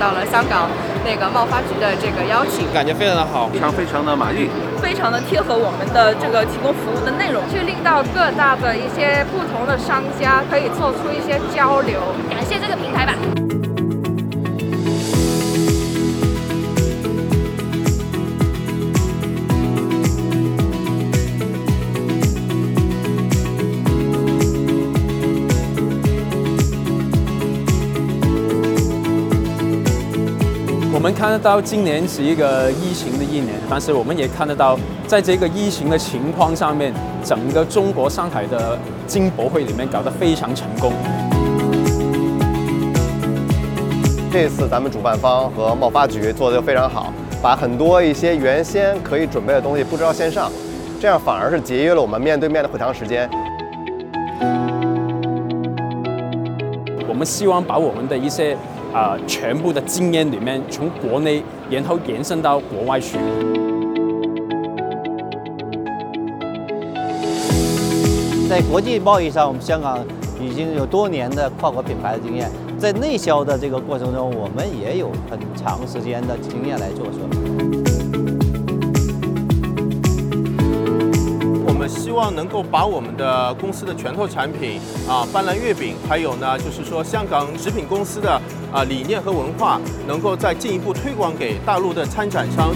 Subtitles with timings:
[0.00, 0.70] 到了香港
[1.04, 4.48] 那个贸发局的这个邀请，感觉非常的好，非常非常的满意，
[4.80, 13.49] 非常的贴合我们的这个提供服务的内容，去令到各大的一些不同的商家可以做出一些交流，感谢这个平台吧。
[30.92, 34.76] 我们看得到，今年是一个疫情的一年，但是我们也看得到，
[35.06, 38.76] 在这个疫情的情况上面，整个中国上海的
[39.06, 40.92] 金博会里面搞得非常成功。
[44.32, 50.50] 这次咱们主办方和贸发局做的就非常好，把很多一些原先可以准备的东西布置到线上，
[51.00, 53.30] 这样反而是节约了我们面对面的会谈时间。
[57.08, 58.56] 我们希望把我们的一些。
[58.92, 63.18] 啊，全部的经验里面，从国内然后延伸到国外去。
[68.48, 70.04] 在国际贸易上，我们香港
[70.40, 77.89] 已经有多年的跨国品牌的经验，在内销的这个过程中，我们也有很长时间的经验来做说。
[82.30, 88.40] 能够把我们的公司的拳头产品啊，斑斓月饼，还有呢，就是说香港食品公司的
[88.72, 92.72] 啊理念和文化，能够再进一步推广给大陆的参展商。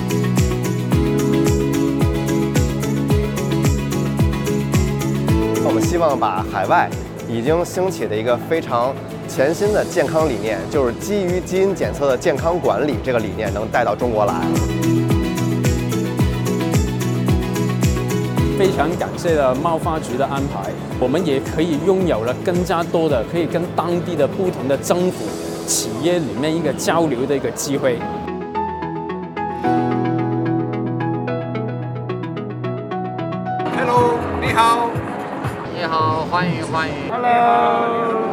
[5.66, 6.88] 我们希望把海外
[7.28, 8.94] 已经兴起的一个非常
[9.28, 15.13] 全新的健康理念，就是基于基因检测的健康管理这个理念，能带到中国来。
[18.56, 20.70] 非常感谢了贸发局的安排，
[21.00, 25.24] 我们也可以拥有了更加多的可以跟当地的不同的政府、
[25.66, 27.98] 企业里面一个交流的一个机会。
[33.76, 34.88] Hello，你好，
[35.76, 36.94] 你好，欢迎欢迎。
[37.10, 38.23] Hello。